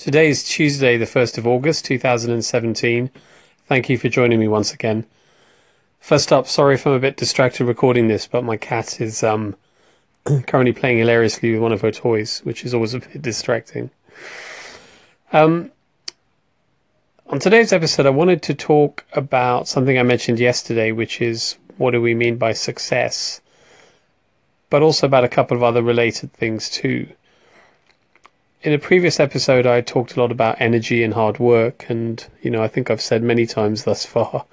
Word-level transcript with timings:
Today 0.00 0.30
is 0.30 0.42
Tuesday, 0.42 0.96
the 0.96 1.04
1st 1.04 1.36
of 1.36 1.46
August 1.46 1.84
2017. 1.84 3.10
Thank 3.66 3.90
you 3.90 3.98
for 3.98 4.08
joining 4.08 4.40
me 4.40 4.48
once 4.48 4.72
again. 4.72 5.04
First 5.98 6.32
up, 6.32 6.46
sorry 6.46 6.76
if 6.76 6.86
I'm 6.86 6.94
a 6.94 6.98
bit 6.98 7.18
distracted 7.18 7.66
recording 7.66 8.08
this, 8.08 8.26
but 8.26 8.42
my 8.42 8.56
cat 8.56 8.98
is 8.98 9.22
um, 9.22 9.56
currently 10.46 10.72
playing 10.72 10.96
hilariously 10.96 11.52
with 11.52 11.60
one 11.60 11.72
of 11.72 11.82
her 11.82 11.92
toys, 11.92 12.40
which 12.44 12.64
is 12.64 12.72
always 12.72 12.94
a 12.94 13.00
bit 13.00 13.20
distracting. 13.20 13.90
Um, 15.34 15.70
on 17.26 17.38
today's 17.38 17.70
episode, 17.70 18.06
I 18.06 18.10
wanted 18.10 18.40
to 18.44 18.54
talk 18.54 19.04
about 19.12 19.68
something 19.68 19.98
I 19.98 20.02
mentioned 20.02 20.40
yesterday, 20.40 20.92
which 20.92 21.20
is 21.20 21.58
what 21.76 21.90
do 21.90 22.00
we 22.00 22.14
mean 22.14 22.38
by 22.38 22.54
success, 22.54 23.42
but 24.70 24.80
also 24.80 25.06
about 25.06 25.24
a 25.24 25.28
couple 25.28 25.58
of 25.58 25.62
other 25.62 25.82
related 25.82 26.32
things 26.32 26.70
too. 26.70 27.06
In 28.62 28.74
a 28.74 28.78
previous 28.78 29.18
episode, 29.18 29.66
I 29.66 29.80
talked 29.80 30.16
a 30.16 30.20
lot 30.20 30.30
about 30.30 30.60
energy 30.60 31.02
and 31.02 31.14
hard 31.14 31.38
work, 31.38 31.86
and 31.88 32.22
you 32.42 32.50
know, 32.50 32.62
I 32.62 32.68
think 32.68 32.90
I've 32.90 33.00
said 33.00 33.22
many 33.22 33.46
times 33.46 33.84
thus 33.84 34.04
far 34.04 34.44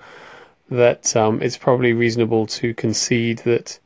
that 0.69 1.13
um, 1.15 1.41
it's 1.41 1.57
probably 1.57 1.91
reasonable 1.91 2.45
to 2.47 2.73
concede 2.73 3.39
that 3.39 3.79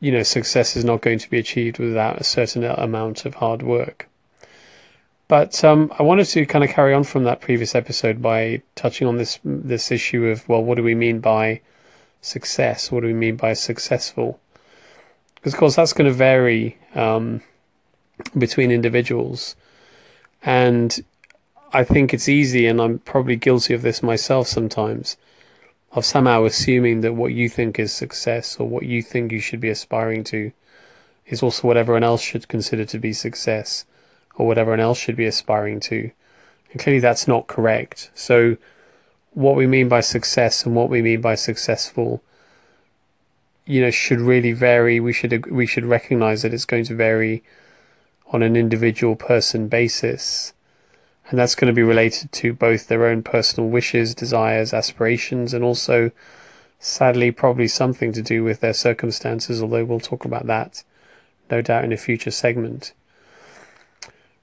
you 0.00 0.12
know 0.12 0.22
success 0.22 0.76
is 0.76 0.84
not 0.84 1.00
going 1.00 1.18
to 1.20 1.30
be 1.30 1.38
achieved 1.38 1.78
without 1.78 2.20
a 2.20 2.24
certain 2.24 2.64
amount 2.64 3.24
of 3.24 3.36
hard 3.36 3.62
work. 3.62 4.10
But 5.26 5.64
um, 5.64 5.90
I 5.98 6.02
wanted 6.02 6.26
to 6.26 6.44
kind 6.44 6.62
of 6.62 6.68
carry 6.68 6.92
on 6.92 7.04
from 7.04 7.24
that 7.24 7.40
previous 7.40 7.74
episode 7.74 8.20
by 8.20 8.60
touching 8.74 9.08
on 9.08 9.16
this 9.16 9.38
this 9.42 9.90
issue 9.90 10.26
of 10.26 10.46
well, 10.50 10.62
what 10.62 10.74
do 10.74 10.82
we 10.82 10.94
mean 10.94 11.20
by 11.20 11.62
success? 12.20 12.92
What 12.92 13.00
do 13.00 13.06
we 13.06 13.14
mean 13.14 13.36
by 13.36 13.54
successful? 13.54 14.38
Because 15.36 15.54
of 15.54 15.58
course 15.58 15.76
that's 15.76 15.94
going 15.94 16.10
to 16.10 16.14
vary. 16.14 16.76
Um, 16.94 17.40
between 18.36 18.70
individuals. 18.70 19.56
And 20.42 21.04
I 21.72 21.84
think 21.84 22.12
it's 22.12 22.28
easy, 22.28 22.66
and 22.66 22.80
I'm 22.80 22.98
probably 22.98 23.36
guilty 23.36 23.74
of 23.74 23.82
this 23.82 24.02
myself 24.02 24.48
sometimes, 24.48 25.16
of 25.92 26.04
somehow 26.04 26.44
assuming 26.44 27.00
that 27.02 27.14
what 27.14 27.32
you 27.32 27.48
think 27.48 27.78
is 27.78 27.92
success 27.92 28.56
or 28.58 28.68
what 28.68 28.84
you 28.84 29.02
think 29.02 29.32
you 29.32 29.40
should 29.40 29.60
be 29.60 29.70
aspiring 29.70 30.24
to 30.24 30.52
is 31.26 31.42
also 31.42 31.66
what 31.66 31.76
everyone 31.76 32.04
else 32.04 32.20
should 32.20 32.48
consider 32.48 32.84
to 32.84 32.98
be 32.98 33.12
success 33.12 33.84
or 34.34 34.46
what 34.46 34.58
everyone 34.58 34.80
else 34.80 34.98
should 34.98 35.16
be 35.16 35.26
aspiring 35.26 35.80
to. 35.80 36.10
And 36.72 36.80
clearly 36.80 37.00
that's 37.00 37.28
not 37.28 37.46
correct. 37.46 38.10
So, 38.14 38.56
what 39.34 39.56
we 39.56 39.66
mean 39.66 39.88
by 39.88 40.00
success 40.00 40.66
and 40.66 40.74
what 40.74 40.90
we 40.90 41.00
mean 41.00 41.20
by 41.20 41.34
successful 41.34 42.22
you 43.64 43.80
know 43.80 43.90
should 43.90 44.20
really 44.20 44.52
vary 44.52 45.00
we 45.00 45.12
should 45.12 45.50
we 45.50 45.66
should 45.66 45.84
recognize 45.84 46.42
that 46.42 46.52
it's 46.52 46.64
going 46.64 46.84
to 46.84 46.94
vary 46.94 47.42
on 48.32 48.42
an 48.42 48.56
individual 48.56 49.14
person 49.14 49.68
basis. 49.68 50.52
And 51.28 51.38
that's 51.38 51.54
going 51.54 51.72
to 51.72 51.76
be 51.76 51.82
related 51.82 52.32
to 52.32 52.52
both 52.52 52.88
their 52.88 53.06
own 53.06 53.22
personal 53.22 53.70
wishes, 53.70 54.14
desires, 54.14 54.74
aspirations, 54.74 55.54
and 55.54 55.62
also, 55.62 56.10
sadly, 56.80 57.30
probably 57.30 57.68
something 57.68 58.12
to 58.12 58.22
do 58.22 58.42
with 58.42 58.60
their 58.60 58.74
circumstances, 58.74 59.62
although 59.62 59.84
we'll 59.84 60.00
talk 60.00 60.24
about 60.24 60.46
that 60.46 60.82
no 61.52 61.60
doubt 61.60 61.84
in 61.84 61.92
a 61.92 61.96
future 61.96 62.30
segment. 62.30 62.94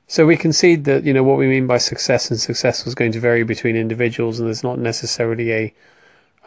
So 0.08 0.26
we 0.26 0.38
concede 0.38 0.86
that, 0.86 1.04
you 1.04 1.14
know, 1.14 1.24
what 1.24 1.38
we 1.38 1.48
mean 1.48 1.68
by 1.68 1.80
success 1.80 2.32
and 2.32 2.40
success 2.40 2.86
is 2.88 2.96
going 2.96 3.12
to 3.14 3.20
vary 3.20 3.44
between 3.44 3.76
individuals, 3.76 4.40
and 4.40 4.48
there's 4.48 4.64
not 4.64 4.80
necessarily 4.80 5.52
a 5.52 5.74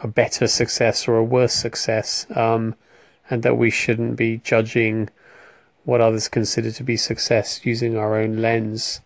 a 0.01 0.07
better 0.07 0.47
success 0.47 1.07
or 1.07 1.15
a 1.15 1.23
worse 1.23 1.53
success, 1.53 2.25
um, 2.35 2.75
and 3.29 3.43
that 3.43 3.57
we 3.57 3.69
shouldn't 3.69 4.17
be 4.17 4.37
judging 4.37 5.09
what 5.85 6.01
others 6.01 6.27
consider 6.27 6.71
to 6.71 6.83
be 6.83 6.97
success 6.97 7.65
using 7.65 7.97
our 7.97 8.17
own 8.17 8.37
lens. 8.37 9.01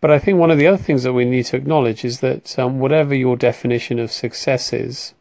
But 0.00 0.10
I 0.10 0.18
think 0.18 0.38
one 0.38 0.50
of 0.50 0.58
the 0.58 0.66
other 0.66 0.82
things 0.82 1.02
that 1.02 1.12
we 1.12 1.24
need 1.24 1.46
to 1.46 1.56
acknowledge 1.56 2.04
is 2.04 2.20
that 2.20 2.58
um, 2.58 2.78
whatever 2.78 3.14
your 3.14 3.36
definition 3.36 3.98
of 3.98 4.12
success 4.12 4.72
is, 4.72 5.14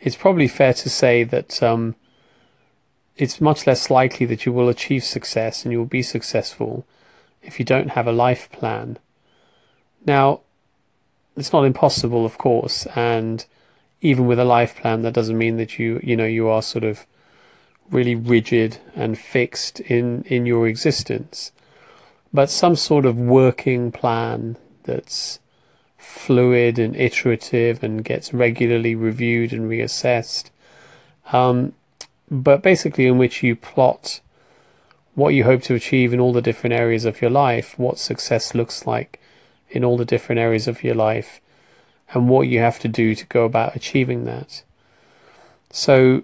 it's 0.00 0.16
probably 0.16 0.48
fair 0.48 0.74
to 0.74 0.90
say 0.90 1.24
that 1.24 1.62
um, 1.62 1.96
it's 3.16 3.40
much 3.40 3.66
less 3.66 3.90
likely 3.90 4.26
that 4.26 4.44
you 4.44 4.52
will 4.52 4.68
achieve 4.68 5.04
success 5.04 5.64
and 5.64 5.72
you 5.72 5.78
will 5.78 5.86
be 5.86 6.02
successful 6.02 6.84
if 7.42 7.58
you 7.58 7.64
don't 7.64 7.90
have 7.90 8.06
a 8.06 8.12
life 8.12 8.50
plan. 8.52 8.98
Now, 10.06 10.40
it's 11.36 11.52
not 11.52 11.64
impossible, 11.64 12.24
of 12.24 12.38
course, 12.38 12.86
and 12.94 13.44
even 14.00 14.26
with 14.26 14.38
a 14.38 14.44
life 14.44 14.76
plan, 14.76 15.02
that 15.02 15.14
doesn't 15.14 15.38
mean 15.38 15.56
that 15.56 15.78
you, 15.78 16.00
you 16.02 16.16
know, 16.16 16.26
you 16.26 16.48
are 16.48 16.62
sort 16.62 16.84
of 16.84 17.06
really 17.90 18.14
rigid 18.14 18.78
and 18.94 19.18
fixed 19.18 19.80
in, 19.80 20.22
in 20.22 20.46
your 20.46 20.66
existence, 20.66 21.52
but 22.32 22.50
some 22.50 22.76
sort 22.76 23.06
of 23.06 23.18
working 23.18 23.92
plan 23.92 24.56
that's 24.84 25.38
fluid 25.96 26.78
and 26.78 26.94
iterative 26.96 27.82
and 27.82 28.04
gets 28.04 28.34
regularly 28.34 28.94
reviewed 28.94 29.52
and 29.52 29.70
reassessed. 29.70 30.50
Um, 31.32 31.74
but 32.30 32.62
basically, 32.62 33.06
in 33.06 33.18
which 33.18 33.42
you 33.42 33.56
plot 33.56 34.20
what 35.14 35.34
you 35.34 35.44
hope 35.44 35.62
to 35.62 35.74
achieve 35.74 36.12
in 36.12 36.20
all 36.20 36.32
the 36.32 36.42
different 36.42 36.74
areas 36.74 37.04
of 37.04 37.20
your 37.22 37.30
life, 37.30 37.78
what 37.78 37.98
success 37.98 38.54
looks 38.54 38.86
like 38.86 39.20
in 39.70 39.84
all 39.84 39.96
the 39.96 40.04
different 40.04 40.40
areas 40.40 40.66
of 40.66 40.82
your 40.82 40.94
life, 40.94 41.40
and 42.12 42.28
what 42.28 42.48
you 42.48 42.58
have 42.58 42.78
to 42.80 42.88
do 42.88 43.14
to 43.14 43.26
go 43.26 43.44
about 43.44 43.76
achieving 43.76 44.24
that. 44.24 44.62
So, 45.70 46.22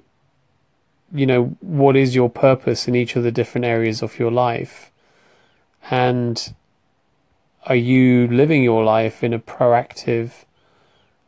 you 1.12 1.26
know, 1.26 1.56
what 1.60 1.96
is 1.96 2.14
your 2.14 2.30
purpose 2.30 2.86
in 2.86 2.94
each 2.94 3.16
of 3.16 3.22
the 3.22 3.32
different 3.32 3.64
areas 3.64 4.02
of 4.02 4.18
your 4.18 4.30
life? 4.30 4.90
And 5.90 6.54
are 7.66 7.76
you 7.76 8.28
living 8.28 8.62
your 8.62 8.84
life 8.84 9.22
in 9.22 9.32
a 9.32 9.38
proactive 9.38 10.44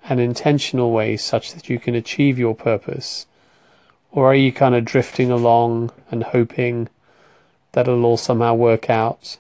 and 0.09 0.21
intentional 0.21 0.93
way 0.93 1.17
such 1.17 1.53
that 1.55 1.69
you 1.69 1.79
can 1.79 1.95
achieve 1.95 2.39
your 2.39 2.55
purpose? 2.55 3.27
Or 4.11 4.27
are 4.27 4.35
you 4.35 4.53
kind 4.53 4.75
of 4.75 4.85
drifting 4.85 5.31
along 5.31 5.91
and 6.11 6.23
hoping 6.23 6.89
that 7.73 7.89
it'll 7.89 8.05
all 8.05 8.17
somehow 8.17 8.55
work 8.55 8.91
out? 8.91 9.39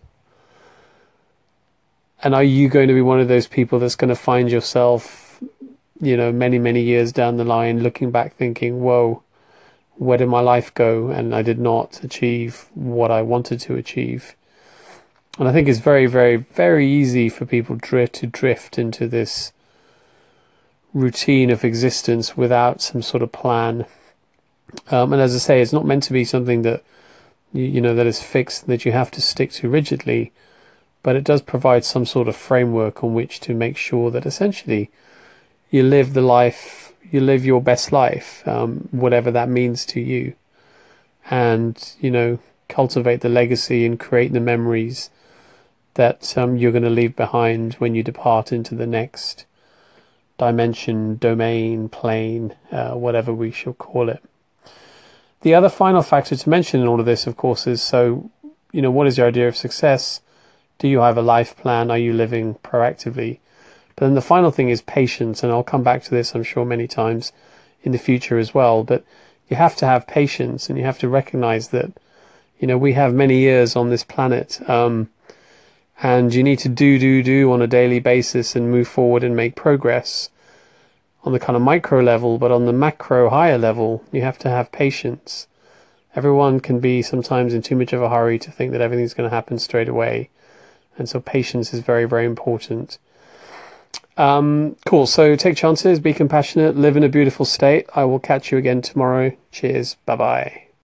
And 2.22 2.34
are 2.34 2.44
you 2.44 2.68
going 2.68 2.88
to 2.88 2.94
be 2.94 3.02
one 3.02 3.20
of 3.20 3.28
those 3.28 3.48
people 3.48 3.78
that's 3.78 3.96
going 3.96 4.08
to 4.08 4.14
find 4.14 4.50
yourself, 4.50 5.42
you 6.00 6.16
know, 6.16 6.32
many, 6.32 6.58
many 6.58 6.80
years 6.80 7.12
down 7.12 7.36
the 7.36 7.44
line 7.44 7.82
looking 7.82 8.10
back 8.10 8.36
thinking, 8.36 8.80
whoa, 8.80 9.21
where 10.02 10.18
did 10.18 10.28
my 10.28 10.40
life 10.40 10.74
go? 10.74 11.08
And 11.08 11.34
I 11.34 11.42
did 11.42 11.58
not 11.58 12.02
achieve 12.02 12.66
what 12.74 13.10
I 13.10 13.22
wanted 13.22 13.60
to 13.60 13.76
achieve. 13.76 14.34
And 15.38 15.48
I 15.48 15.52
think 15.52 15.68
it's 15.68 15.78
very, 15.78 16.06
very, 16.06 16.36
very 16.36 16.88
easy 16.88 17.28
for 17.28 17.46
people 17.46 17.78
to 17.78 18.26
drift 18.26 18.78
into 18.78 19.06
this 19.06 19.52
routine 20.92 21.50
of 21.50 21.64
existence 21.64 22.36
without 22.36 22.82
some 22.82 23.00
sort 23.00 23.22
of 23.22 23.32
plan. 23.32 23.86
Um, 24.90 25.12
and 25.12 25.22
as 25.22 25.34
I 25.34 25.38
say, 25.38 25.62
it's 25.62 25.72
not 25.72 25.86
meant 25.86 26.02
to 26.04 26.12
be 26.12 26.24
something 26.24 26.62
that 26.62 26.82
you, 27.52 27.64
you 27.64 27.80
know 27.80 27.94
that 27.94 28.06
is 28.06 28.22
fixed 28.22 28.66
that 28.66 28.84
you 28.84 28.92
have 28.92 29.10
to 29.12 29.22
stick 29.22 29.52
to 29.52 29.68
rigidly, 29.68 30.32
but 31.02 31.16
it 31.16 31.24
does 31.24 31.42
provide 31.42 31.84
some 31.84 32.04
sort 32.04 32.28
of 32.28 32.36
framework 32.36 33.02
on 33.02 33.14
which 33.14 33.40
to 33.40 33.54
make 33.54 33.76
sure 33.76 34.10
that 34.10 34.26
essentially 34.26 34.90
you 35.70 35.82
live 35.82 36.12
the 36.12 36.22
life 36.22 36.81
you 37.10 37.20
live 37.20 37.44
your 37.44 37.60
best 37.60 37.92
life, 37.92 38.46
um, 38.46 38.88
whatever 38.90 39.30
that 39.30 39.48
means 39.48 39.84
to 39.86 40.00
you, 40.00 40.34
and 41.30 41.94
you 42.00 42.10
know 42.10 42.38
cultivate 42.68 43.20
the 43.20 43.28
legacy 43.28 43.84
and 43.84 44.00
create 44.00 44.32
the 44.32 44.40
memories 44.40 45.10
that 45.94 46.36
um, 46.38 46.56
you're 46.56 46.72
going 46.72 46.82
to 46.82 46.90
leave 46.90 47.14
behind 47.14 47.74
when 47.74 47.94
you 47.94 48.02
depart 48.02 48.50
into 48.50 48.74
the 48.74 48.86
next 48.86 49.44
dimension, 50.38 51.16
domain, 51.18 51.88
plane, 51.88 52.56
uh, 52.70 52.92
whatever 52.92 53.32
we 53.32 53.50
shall 53.50 53.74
call 53.74 54.08
it. 54.08 54.22
The 55.42 55.54
other 55.54 55.68
final 55.68 56.02
factor 56.02 56.34
to 56.34 56.48
mention 56.48 56.80
in 56.80 56.86
all 56.86 57.00
of 57.00 57.06
this, 57.06 57.26
of 57.26 57.36
course, 57.36 57.66
is 57.66 57.82
so, 57.82 58.30
you 58.72 58.80
know, 58.80 58.90
what 58.90 59.06
is 59.06 59.18
your 59.18 59.28
idea 59.28 59.48
of 59.48 59.56
success? 59.56 60.20
Do 60.78 60.88
you 60.88 61.00
have 61.00 61.18
a 61.18 61.22
life 61.22 61.56
plan? 61.56 61.90
Are 61.90 61.98
you 61.98 62.12
living 62.12 62.54
proactively? 62.56 63.38
But 63.96 64.06
then 64.06 64.14
the 64.14 64.20
final 64.20 64.50
thing 64.50 64.68
is 64.68 64.82
patience, 64.82 65.42
and 65.42 65.52
I'll 65.52 65.62
come 65.62 65.82
back 65.82 66.02
to 66.04 66.10
this, 66.10 66.34
I'm 66.34 66.42
sure, 66.42 66.64
many 66.64 66.86
times 66.86 67.32
in 67.82 67.92
the 67.92 67.98
future 67.98 68.38
as 68.38 68.54
well. 68.54 68.84
But 68.84 69.04
you 69.48 69.56
have 69.56 69.76
to 69.76 69.86
have 69.86 70.06
patience, 70.06 70.68
and 70.68 70.78
you 70.78 70.84
have 70.84 70.98
to 71.00 71.08
recognize 71.08 71.68
that, 71.68 71.92
you 72.58 72.66
know, 72.66 72.78
we 72.78 72.94
have 72.94 73.12
many 73.14 73.38
years 73.38 73.76
on 73.76 73.90
this 73.90 74.04
planet, 74.04 74.60
um, 74.68 75.10
and 76.02 76.34
you 76.34 76.42
need 76.42 76.58
to 76.60 76.68
do, 76.68 76.98
do, 76.98 77.22
do 77.22 77.52
on 77.52 77.62
a 77.62 77.66
daily 77.66 78.00
basis 78.00 78.56
and 78.56 78.70
move 78.70 78.88
forward 78.88 79.22
and 79.22 79.36
make 79.36 79.54
progress 79.54 80.30
on 81.24 81.32
the 81.32 81.38
kind 81.38 81.56
of 81.56 81.62
micro 81.62 82.00
level, 82.00 82.38
but 82.38 82.50
on 82.50 82.66
the 82.66 82.72
macro 82.72 83.30
higher 83.30 83.58
level, 83.58 84.02
you 84.10 84.22
have 84.22 84.38
to 84.38 84.48
have 84.48 84.72
patience. 84.72 85.46
Everyone 86.16 86.60
can 86.60 86.80
be 86.80 87.00
sometimes 87.00 87.54
in 87.54 87.62
too 87.62 87.76
much 87.76 87.92
of 87.92 88.02
a 88.02 88.08
hurry 88.08 88.38
to 88.40 88.50
think 88.50 88.72
that 88.72 88.80
everything's 88.80 89.14
going 89.14 89.30
to 89.30 89.34
happen 89.34 89.58
straight 89.58 89.88
away. 89.88 90.30
And 90.98 91.08
so 91.08 91.20
patience 91.20 91.72
is 91.72 91.80
very, 91.80 92.04
very 92.04 92.26
important. 92.26 92.98
Um, 94.16 94.76
cool. 94.86 95.06
So 95.06 95.36
take 95.36 95.56
chances, 95.56 96.00
be 96.00 96.12
compassionate, 96.12 96.76
live 96.76 96.96
in 96.96 97.02
a 97.02 97.08
beautiful 97.08 97.46
state. 97.46 97.86
I 97.94 98.04
will 98.04 98.20
catch 98.20 98.52
you 98.52 98.58
again 98.58 98.82
tomorrow. 98.82 99.32
Cheers. 99.50 99.96
Bye 100.06 100.16
bye. 100.16 100.71